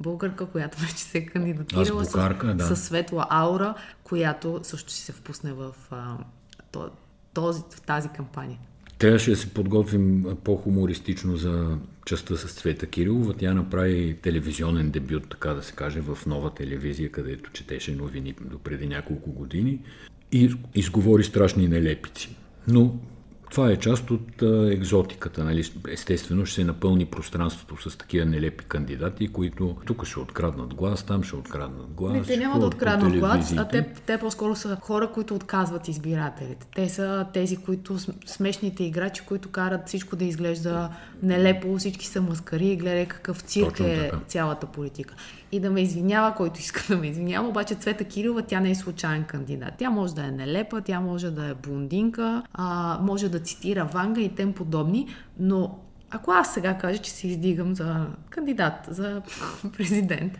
[0.00, 2.76] българка, която вече се е кандидатирала с, да.
[2.76, 6.16] с светла аура, която също ще се впусне в, а,
[7.34, 8.58] този, в тази кампания.
[8.98, 13.34] Трябваше да се подготвим по-хумористично за частта с Цвета Кирилова.
[13.34, 18.58] Тя направи телевизионен дебют, така да се каже, в нова телевизия, където четеше новини до
[18.58, 19.80] преди няколко години
[20.32, 22.36] и изговори страшни нелепици.
[22.68, 22.94] Но
[23.50, 25.44] това е част от екзотиката.
[25.44, 25.64] Нали?
[25.88, 31.22] Естествено ще се напълни пространството с такива нелепи кандидати, които тук ще откраднат глас, там
[31.22, 32.12] ще откраднат глас.
[32.12, 36.66] Не, те няма да откраднат глас, а те, те по-скоро са хора, които отказват избирателите.
[36.74, 40.90] Те са тези, които смешните играчи, които карат всичко да изглежда
[41.22, 45.14] нелепо, всички са маскари и гледай какъв цирк е цялата политика
[45.52, 48.74] и да ме извинява, който иска да ме извинява, обаче Цвета Кирилова, тя не е
[48.74, 49.74] случайен кандидат.
[49.78, 54.20] Тя може да е нелепа, тя може да е блондинка, а, може да цитира Ванга
[54.20, 55.08] и тем подобни,
[55.40, 55.78] но
[56.10, 59.22] ако аз сега кажа, че се издигам за кандидат, за
[59.76, 60.38] президент,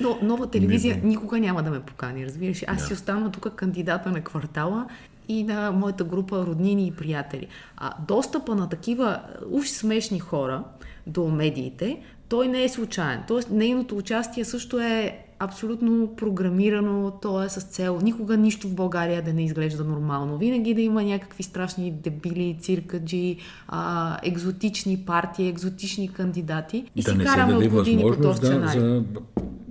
[0.00, 2.64] но нова телевизия никога няма да ме покани, разбираш.
[2.66, 2.86] Аз yeah.
[2.86, 4.86] си оставам тук кандидата на квартала
[5.28, 7.46] и на моята група роднини и приятели.
[7.76, 9.20] А достъпа на такива
[9.50, 10.64] уж смешни хора
[11.06, 13.20] до медиите той не е случайен.
[13.28, 19.22] Тоест, нейното участие също е абсолютно програмирано, то е с цел никога нищо в България
[19.22, 20.38] да не изглежда нормално.
[20.38, 23.36] Винаги да има някакви страшни дебили, циркаджи,
[23.68, 28.80] а, екзотични партии, екзотични кандидати и да си караме от години по този сценарий.
[28.80, 29.04] Да, за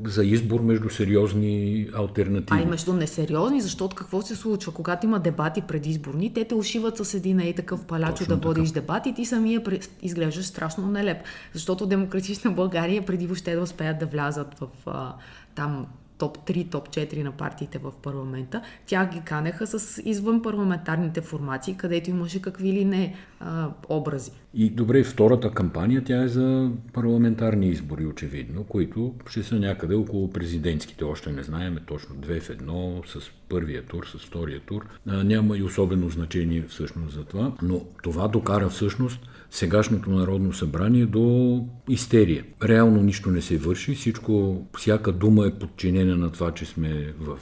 [0.06, 2.60] за избор между сериозни альтернативи.
[2.60, 4.72] А и между несериозни, защото какво се случва?
[4.72, 9.10] Когато има дебати предизборни, те те ушиват с един и такъв палачо да водиш дебати
[9.10, 9.62] и ти самия
[10.02, 11.18] изглеждаш страшно нелеп.
[11.54, 15.14] Защото демократична България преди въобще да успеят да влязат в а,
[15.56, 15.86] там
[16.18, 21.78] топ 3, топ 4 на партиите в парламента, тя ги канеха с извън парламентарните формации,
[21.78, 24.32] където имаше какви ли не а, образи.
[24.54, 30.30] И добре, втората кампания, тя е за парламентарни избори, очевидно, които ще са някъде около
[30.30, 31.04] президентските.
[31.04, 34.88] Още не знаеме точно две в едно, с първия тур, с втория тур.
[35.08, 39.20] А, няма и особено значение всъщност за това, но това докара всъщност
[39.52, 42.44] сегашното Народно събрание до истерия.
[42.64, 47.40] Реално нищо не се върши, всичко, всяка дума е подчинена на това, че сме в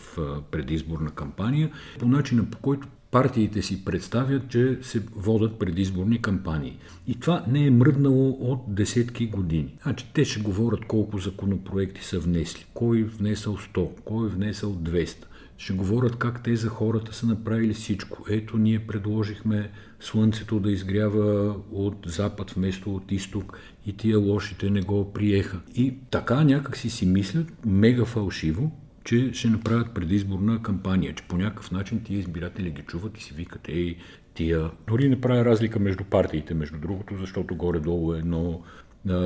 [0.51, 6.77] предизборна кампания, по начина по който партиите си представят, че се водат предизборни кампании.
[7.07, 9.77] И това не е мръднало от десетки години.
[9.83, 15.25] Значи, те ще говорят колко законопроекти са внесли, кой внесъл 100, кой внесъл 200
[15.57, 18.25] ще говорят как те за хората са направили всичко.
[18.29, 24.81] Ето, ние предложихме слънцето да изгрява от запад вместо от изток и тия лошите не
[24.81, 25.59] го приеха.
[25.75, 28.71] И така някак си си мислят, мега фалшиво,
[29.03, 33.33] че ще направят предизборна кампания, че по някакъв начин тия избиратели ги чуват и си
[33.33, 33.97] викат, ей,
[34.33, 34.71] тия...
[34.87, 38.61] Дори не правя разлика между партиите, между другото, защото горе-долу е едно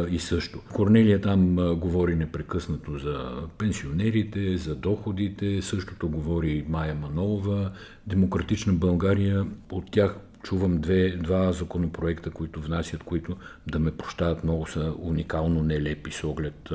[0.09, 0.59] и също.
[0.73, 7.71] Корнелия там говори непрекъснато за пенсионерите, за доходите, същото говори Майя Манолова,
[8.07, 13.37] Демократична България, от тях чувам две, два законопроекта, които внасят, които
[13.67, 16.69] да ме прощават много са уникално нелепи с оглед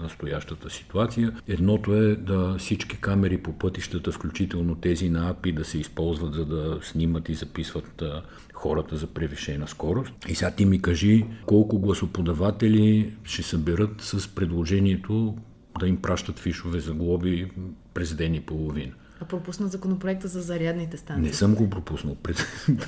[0.00, 1.32] настоящата ситуация.
[1.48, 6.44] Едното е да всички камери по пътищата, включително тези на АПИ, да се използват за
[6.44, 8.02] да снимат и записват
[8.60, 10.12] хората за превишена скорост.
[10.28, 15.36] И сега ти ми кажи колко гласоподаватели ще съберат с предложението
[15.80, 17.50] да им пращат фишове за глоби
[17.94, 18.92] през ден и половина.
[19.20, 21.26] А пропусна законопроекта за зарядните станции.
[21.26, 22.14] Не съм го пропуснал,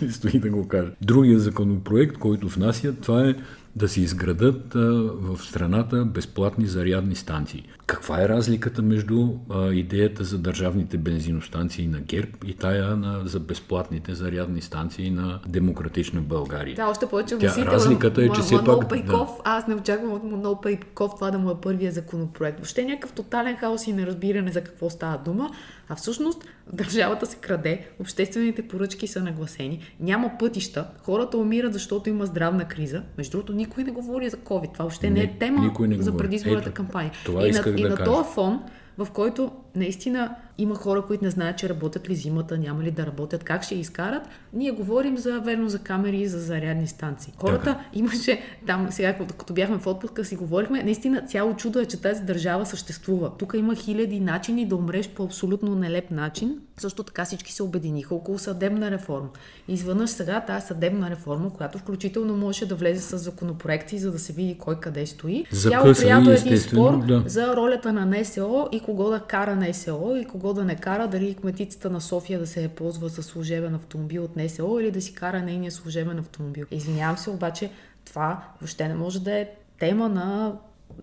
[0.01, 0.91] предстои да го кажа.
[1.03, 3.35] Другия законопроект, който внася, това е
[3.77, 4.79] да се изградат а,
[5.13, 7.69] в страната безплатни зарядни станции.
[7.87, 13.41] Каква е разликата между а, идеята за държавните бензиностанции на ГЕРБ и тая на, за
[13.41, 16.77] безплатните зарядни станции на Демократична България?
[16.77, 18.89] Да, още повече Тя, разликата е, че все пак...
[18.89, 19.43] Пейков, да.
[19.45, 22.59] аз не очаквам от Манол Пейков това да му е първия законопроект.
[22.59, 25.51] Въобще някакъв тотален хаос и неразбиране за какво става дума.
[25.89, 32.27] А всъщност държавата се краде, обществените поръчки са нагласени, няма пътища, хората умират, защото има
[32.27, 33.03] здравна криза.
[33.19, 34.73] Между другото, никой не говори за COVID.
[34.73, 37.13] Това въобще не, не е тема не за предизборната кампания.
[37.25, 38.63] Това и на, да и на този фон,
[38.99, 43.07] в който наистина има хора, които не знаят, че работят ли зимата, няма ли да
[43.07, 44.23] работят, как ще изкарат.
[44.53, 47.33] Ние говорим за верно за камери и за зарядни станции.
[47.37, 47.81] Хората така.
[47.93, 52.23] имаше, там сега, като бяхме в отпуска, си говорихме, наистина цяло чудо е, че тази
[52.23, 53.33] държава съществува.
[53.39, 56.59] Тук има хиляди начини да умреш по абсолютно нелеп начин.
[56.77, 59.29] Също така всички се обединиха около съдебна реформа.
[59.69, 64.33] Изведнъж сега тази съдебна реформа, която включително може да влезе с законопроекти, за да се
[64.33, 65.47] види кой къде стои.
[65.71, 67.23] Тя опря до един спор да.
[67.27, 71.35] за ролята на НСО и кого да кара НСО и кого да не кара, дали
[71.35, 75.43] кметицата на София да се ползва със служебен автомобил от НСО или да си кара
[75.43, 76.67] нейния служебен автомобил.
[76.71, 77.71] Извинявам се, обаче
[78.05, 79.49] това въобще не може да е
[79.79, 80.57] тема на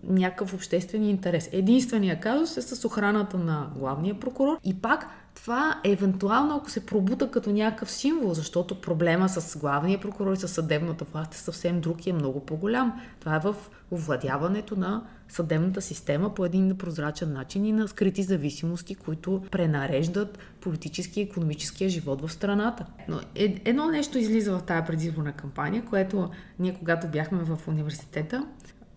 [0.04, 1.48] някакъв обществен интерес.
[1.52, 7.30] Единствения казус е с охраната на главния прокурор и пак това евентуално, ако се пробута
[7.30, 12.06] като някакъв символ, защото проблема с главния прокурор и с съдебната власт е съвсем друг
[12.06, 13.00] и е много по-голям.
[13.20, 13.56] Това е в
[13.90, 21.20] овладяването на съдебната система по един непрозрачен начин и на скрити зависимости, които пренареждат политически
[21.20, 22.86] и економическия живот в страната.
[23.08, 23.20] Но
[23.64, 28.46] едно нещо излиза в тази предизборна кампания, което ние когато бяхме в университета,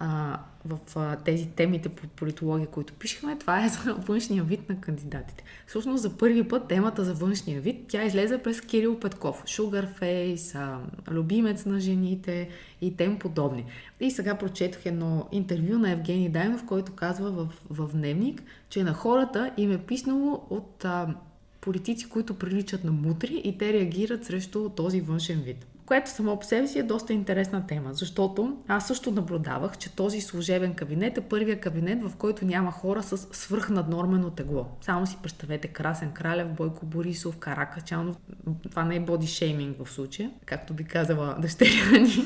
[0.04, 4.82] а, в а, тези темите по политология, които пишехме, това е за външния вид на
[4.82, 5.44] кандидатите.
[5.68, 9.44] Всъщност за първи път темата за външния вид, тя излезе през Кирил Петков,
[9.96, 10.80] Фейс, а,
[11.12, 12.50] любимец на жените
[12.82, 13.66] и тем подобни.
[14.00, 18.94] И сега прочетох едно интервю на Евгений Дайнов, който казва в, в Дневник, че на
[18.94, 21.16] хората им е писнало от а,
[21.62, 26.46] политици, които приличат на мутри и те реагират срещу този външен вид което само по
[26.46, 31.22] себе си е доста интересна тема, защото аз също наблюдавах, че този служебен кабинет е
[31.22, 34.66] първия кабинет, в който няма хора с свръхнаднормено тегло.
[34.82, 38.18] Само си представете Красен Кралев, Бойко Борисов, Каракачанов.
[38.70, 42.26] Това не е боди шейминг в случая, както би казала дъщеря ни.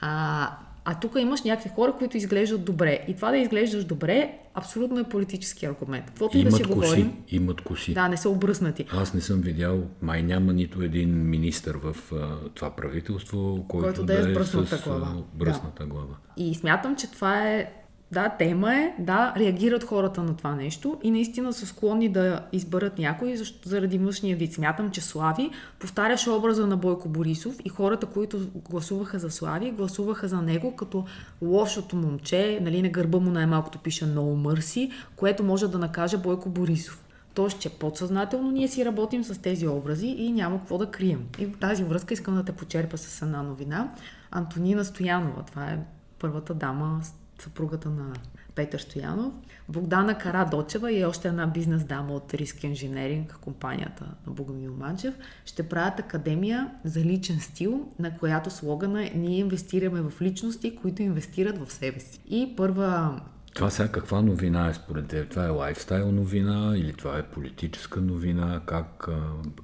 [0.00, 0.50] А,
[0.84, 3.04] а тук имаш някакви хора, които изглеждат добре.
[3.08, 6.06] И това да изглеждаш добре, абсолютно е политически аргумент.
[6.06, 7.12] Каквото и да си коси, говорим.
[7.28, 7.94] Имат коси.
[7.94, 8.86] Да, не са обръснати.
[8.92, 14.04] Аз не съм видял, май няма нито един министър в а, това правителство, който, който
[14.04, 15.16] да, е с бръсната глава.
[15.34, 15.88] Бръсната да.
[15.88, 16.14] глава.
[16.36, 17.72] И смятам, че това е
[18.12, 22.98] да, тема е, да, реагират хората на това нещо и наистина са склонни да изберат
[22.98, 24.52] някой защо, заради външния вид.
[24.52, 30.28] Смятам, че Слави повтаряше образа на Бойко Борисов и хората, които гласуваха за Слави, гласуваха
[30.28, 31.04] за него като
[31.42, 36.48] лошото момче, нали, на гърба му най-малкото пише No Mercy, което може да накаже Бойко
[36.48, 37.04] Борисов.
[37.34, 41.24] Тоест, че подсъзнателно ние си работим с тези образи и няма какво да крием.
[41.38, 43.94] И в тази връзка искам да те почерпа с една новина.
[44.30, 45.78] Антонина Стоянова, това е
[46.18, 47.00] първата дама,
[47.42, 48.12] съпругата на
[48.54, 49.34] Петър Стоянов.
[49.68, 55.14] Богдана Карадочева и още една бизнес дама от Риск Инженеринг, компанията на Богомил Манчев,
[55.44, 61.02] ще правят академия за личен стил, на която слогана е Ние инвестираме в личности, които
[61.02, 62.20] инвестират в себе си.
[62.28, 63.20] И първа
[63.54, 65.30] това сега каква новина е според теб?
[65.30, 68.60] Това е лайфстайл новина или това е политическа новина?
[68.66, 69.08] Как,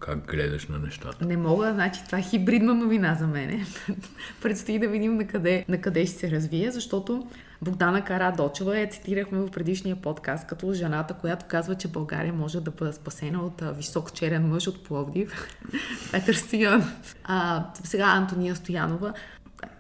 [0.01, 1.27] как гледаш на нещата?
[1.27, 3.67] Не мога, значи това е хибридна новина за мене.
[4.43, 7.27] Предстои да видим на къде, на къде ще се развие, защото
[7.63, 12.71] Богдана Карадочева я цитирахме в предишния подкаст като жената, която казва, че България може да
[12.71, 15.59] бъде спасена от висок черен мъж от Пловдив,
[16.13, 17.17] Петър Стоянов.
[17.25, 19.13] А, сега Антония Стоянова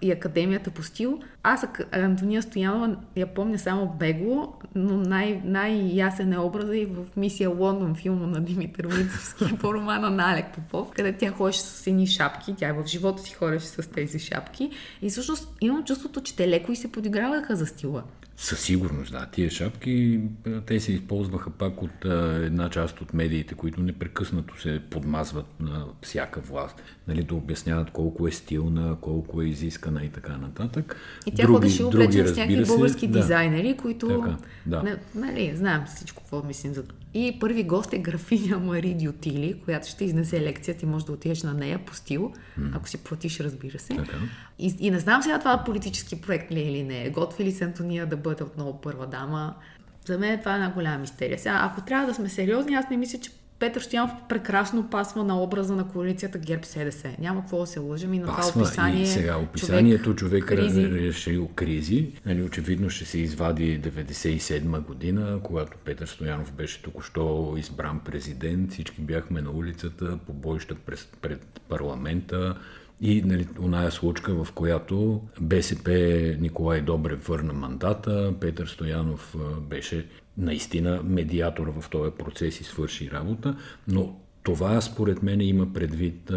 [0.02, 1.20] и Академията по стил.
[1.50, 7.50] Аз Антония Стоянова я помня само бегло, но най- най-ясен е образа и в мисия
[7.50, 12.06] Лондон, филма на Димитър Митовски по романа на Алек Попов, къде тя ходеше с едни
[12.06, 14.70] шапки, тя в живота си ходеше с тези шапки
[15.02, 18.02] и всъщност имам чувството, че те леко и се подиграваха за стила.
[18.40, 19.26] Със сигурност, да.
[19.26, 20.20] Тия шапки,
[20.66, 25.84] те се използваха пак от а, една част от медиите, които непрекъснато се подмазват на
[26.02, 30.96] всяка власт, нали, да обясняват колко е стилна, колко е изискана и така нататък.
[31.26, 34.08] И тя ходеше облечена с някакви български да, дизайнери, които...
[34.08, 34.36] Така,
[34.66, 34.82] да.
[34.82, 36.82] Не, нали, знаем всичко, какво мислим за
[37.14, 40.76] и първи гост е графиня Мари Дютили, която ще изнесе лекция.
[40.76, 42.76] Ти можеш да отидеш на нея по стил, mm.
[42.76, 43.96] ако си платиш, разбира се.
[43.96, 44.16] Така.
[44.58, 47.10] И, и не знам сега това политически проект ли е или не.
[47.10, 49.54] Готви ли се Антония да бъде отново първа дама?
[50.06, 51.38] За мен това е една голяма мистерия.
[51.38, 55.42] Сега, ако трябва да сме сериозни, аз не мисля, че Петър Стоянов прекрасно пасва на
[55.42, 57.10] образа на коалицията ГЕРБ СДС.
[57.18, 59.02] Няма какво да се лъжим и на пасва, това описание.
[59.02, 60.90] И сега описанието човек, човек кризи.
[60.90, 62.12] решил кризи.
[62.26, 68.72] Нали, очевидно ще се извади 97 година, когато Петър Стоянов беше току-що избран президент.
[68.72, 72.56] Всички бяхме на улицата, побоища пред, пред парламента.
[73.00, 75.90] И нали, оная случка, в която БСП
[76.40, 80.06] Николай Добрев върна мандата, Петър Стоянов беше
[80.38, 83.56] наистина медиатор в този процес и свърши работа,
[83.88, 86.32] но това според мен има предвид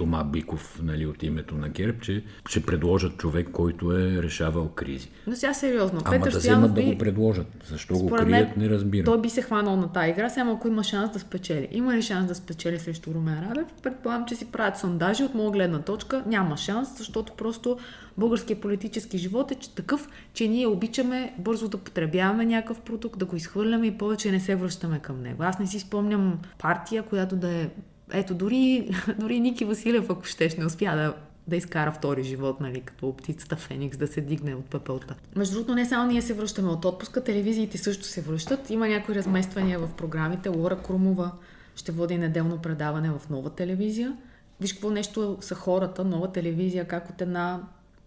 [0.00, 5.08] Тома Биков нали, от името на ГЕРБ, че ще предложат човек, който е решавал кризи.
[5.26, 6.00] Но сега сериозно.
[6.04, 6.84] Ама Петър да вземат би...
[6.84, 7.46] да го предложат.
[7.68, 9.04] Защо го крият, не разбирам.
[9.04, 11.68] Той би се хванал на тази игра, само ако има шанс да спечели.
[11.70, 13.66] Има ли шанс да спечели срещу Румен Радев?
[13.82, 16.22] Предполагам, че си правят сондажи от моя гледна точка.
[16.26, 17.78] Няма шанс, защото просто
[18.18, 23.24] българския политически живот е че такъв, че ние обичаме бързо да потребяваме някакъв продукт, да
[23.24, 25.42] го изхвърляме и повече не се връщаме към него.
[25.42, 27.68] Аз не си спомням партия, която да е
[28.12, 31.14] ето, дори, дори Ники Василев, ако щеш, не успя да,
[31.48, 35.14] да изкара втори живот, нали, като птицата Феникс, да се дигне от пепелта.
[35.36, 38.70] Между другото, не само ние се връщаме от отпуска, телевизиите също се връщат.
[38.70, 40.48] Има някои размествания в програмите.
[40.48, 41.30] Лора Крумова
[41.76, 44.16] ще води неделно предаване в нова телевизия.
[44.60, 47.60] Виж какво нещо са хората, нова телевизия, как от една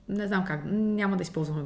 [0.09, 1.65] не знам как, няма да използвам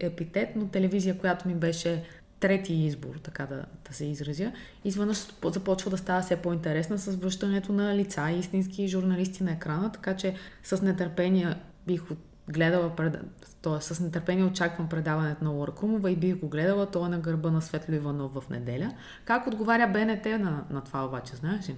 [0.00, 2.04] епитет, но телевизия, която ми беше
[2.40, 4.52] трети избор, така да, да се изразя,
[4.84, 10.16] изведнъж започва да става все по-интересна с връщането на лица истински журналисти на екрана, така
[10.16, 11.54] че с нетърпение
[11.86, 12.02] бих
[12.48, 13.16] гледала, пред...
[13.62, 13.80] т.е.
[13.80, 17.50] с нетърпение очаквам предаването на Лора Кумова и бих го гледала, то е на гърба
[17.50, 18.92] на Светло Иванов в неделя.
[19.24, 21.76] Как отговаря БНТ на, на това обаче, знаеш ли?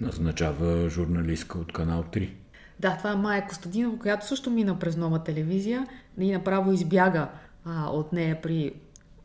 [0.00, 2.30] Назначава журналистка от канал 3.
[2.80, 5.86] Да, това е Майя Костадинова, която също мина през нова телевизия
[6.18, 7.28] и направо избяга
[7.64, 8.74] а, от нея при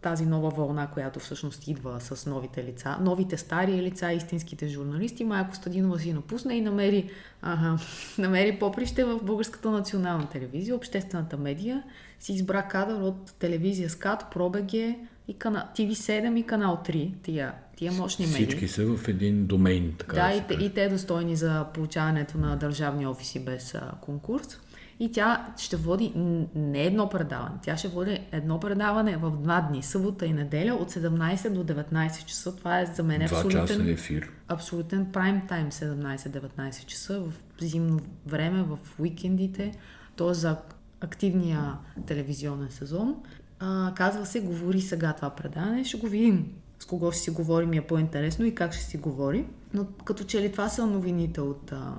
[0.07, 5.23] тази нова вълна, която всъщност идва с новите лица, новите стари лица, истинските журналисти.
[5.23, 7.09] Майя Костадинова си напусна и намери,
[7.41, 7.77] ага,
[8.17, 11.83] намери поприще в Българската национална телевизия, обществената медия.
[12.19, 17.91] Си избра кадър от телевизия СКАТ, Пробеге и канал, TV7 и канал 3, тия, тия
[17.91, 18.45] мощни медии.
[18.45, 20.27] Всички са в един домейн, така да.
[20.27, 24.59] да и, те, и те достойни за получаването на държавни офиси без а, конкурс.
[24.99, 26.13] И тя ще води
[26.55, 30.91] не едно предаване, тя ще води едно предаване в два дни, събота и неделя от
[30.91, 32.55] 17 до 19 часа.
[32.55, 34.31] Това е за мен абсолютен, ефир.
[34.47, 39.71] абсолютен прайм тайм 17-19 часа в зимно време, в уикендите,
[40.15, 40.33] т.е.
[40.33, 40.57] за
[41.01, 41.77] активния
[42.07, 43.15] телевизионен сезон.
[43.59, 47.73] А, казва се, говори сега това предаване, ще го видим с кого ще си говорим
[47.73, 49.45] е по-интересно и как ще си говори.
[49.73, 51.93] Но като че ли това са новините от а,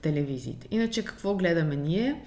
[0.00, 0.68] телевизиите.
[0.70, 2.24] Иначе какво гледаме ние?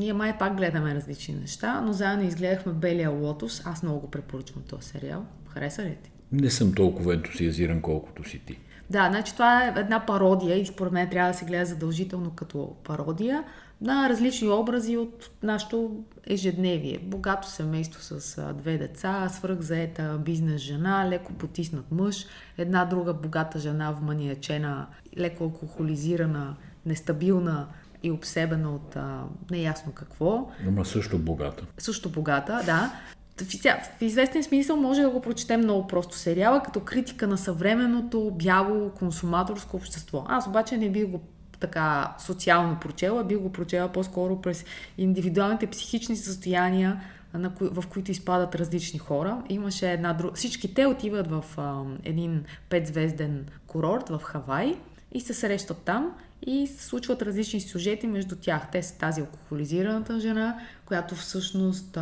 [0.00, 3.62] Ние май пак гледаме различни неща, но заедно изгледахме Белия лотос.
[3.64, 5.26] Аз много го препоръчвам този сериал.
[5.48, 6.10] Хареса ли ти?
[6.32, 8.58] Не съм толкова ентусиазиран, колкото си ти.
[8.90, 12.76] Да, значи това е една пародия и според мен трябва да се гледа задължително като
[12.84, 13.44] пародия
[13.80, 16.98] на различни образи от нашето ежедневие.
[17.02, 22.26] Богато семейство с две деца, свръхзаета бизнес жена, леко потиснат мъж,
[22.58, 24.86] една друга богата жена вманиячена,
[25.18, 27.66] леко алкохолизирана, нестабилна
[28.02, 30.50] и обсебена от а, неясно какво.
[30.68, 31.64] Ама също богата.
[31.78, 32.92] Също богата, да.
[33.38, 38.90] В, известен смисъл може да го прочетем много просто сериала, като критика на съвременното бяло
[38.90, 40.24] консуматорско общество.
[40.28, 41.20] Аз обаче не бих го
[41.60, 44.64] така социално прочела, бих го прочела по-скоро през
[44.98, 47.00] индивидуалните психични състояния,
[47.34, 49.42] на кои, в които изпадат различни хора.
[49.48, 50.34] Имаше една друга...
[50.34, 54.76] Всички те отиват в а, един петзвезден курорт в Хавай
[55.12, 56.12] и се срещат там
[56.46, 58.70] и се случват различни сюжети между тях.
[58.72, 61.98] Те са тази алкохолизираната жена, която всъщност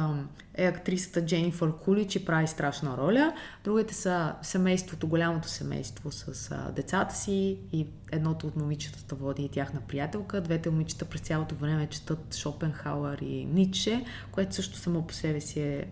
[0.55, 3.33] е актрисата Дженнифър Кулич и прави страшна роля.
[3.65, 9.81] Другите са семейството, голямото семейство с децата си и едното от момичетата води и тяхна
[9.89, 10.41] приятелка.
[10.41, 15.61] Двете момичета през цялото време четат Шопенхауър и Ницше, което също само по себе си
[15.61, 15.89] е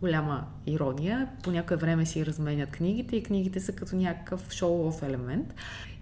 [0.00, 1.28] голяма ирония.
[1.42, 5.54] По някое време си разменят книгите и книгите са като някакъв шоу-оф елемент.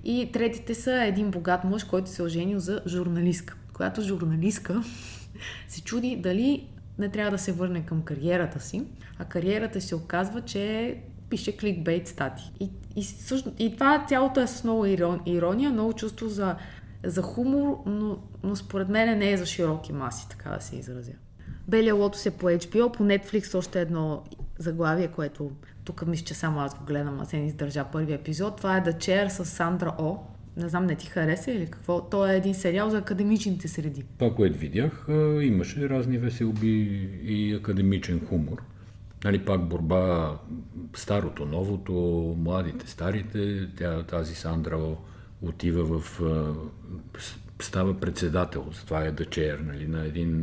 [0.05, 3.57] И третите са един богат мъж, който се е оженил за журналистка.
[3.72, 4.82] Която журналистка
[5.68, 8.84] се чуди дали не трябва да се върне към кариерата си,
[9.18, 10.96] а кариерата се оказва, че
[11.30, 12.53] пише кликбейт стати.
[12.61, 14.86] И, и, също, и това цялото е с много
[15.26, 16.57] ирония, много чувство за,
[17.05, 21.12] за хумор, но, но според мен не е за широки маси, така да се изразя.
[21.68, 24.22] Белия лотос е по HBO, по Netflix още едно
[24.59, 25.50] заглавие, което
[25.85, 28.57] тук мисля, че само аз го гледам, а се не издържа първи епизод.
[28.57, 30.16] Това е The Chair с Сандра О.
[30.57, 32.01] Не знам, не ти хареса или какво?
[32.01, 34.05] То е един сериал за академичните среди.
[34.18, 35.07] Това, което видях,
[35.43, 36.68] имаше разни веселби
[37.22, 38.62] и академичен хумор.
[39.24, 40.33] Нали, пак борба
[40.95, 41.93] старото, новото,
[42.39, 43.68] младите, старите.
[43.78, 44.78] Тя, тази Сандра
[45.43, 46.20] отива в
[47.64, 50.40] става председател, това е дъчер нали, на, един,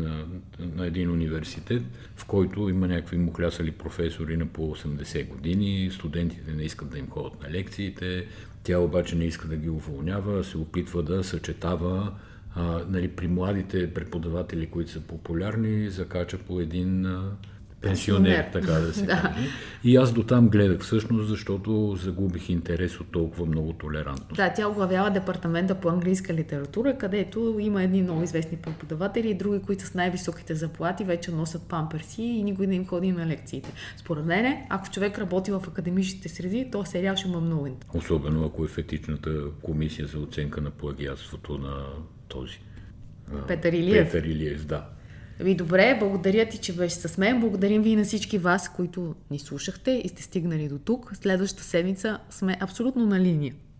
[0.59, 1.83] на един университет,
[2.15, 7.09] в който има някакви мухлясали професори на по 80 години, студентите не искат да им
[7.09, 8.27] ходят на лекциите,
[8.63, 12.13] тя обаче не иска да ги уволнява, се опитва да съчетава
[12.55, 17.31] а, нали, при младите преподаватели, които са популярни, закача по един а,
[17.81, 19.21] пенсионер, така да се да.
[19.21, 19.47] каже.
[19.83, 24.35] И аз до там гледах всъщност, защото загубих интерес от толкова много толерантност.
[24.35, 29.61] Да, тя оглавява департамента по английска литература, където има едни много известни преподаватели и други,
[29.61, 33.71] които с най-високите заплати вече носят памперси и никой не им ходи на лекциите.
[33.97, 37.95] Според мен, ако човек работи в академичните среди, то сериал ще има много интерес.
[37.95, 41.85] Особено ако е в етичната комисия за оценка на плагиатството на
[42.27, 42.59] този.
[43.47, 44.11] Петър Илиев.
[44.11, 44.85] Петър Илиев, да.
[45.39, 47.39] Ви добре, благодаря ти, че беше с мен.
[47.39, 51.11] Благодарим ви на всички вас, които ни слушахте и сте стигнали до тук.
[51.21, 53.53] Следващата седмица сме абсолютно на линия.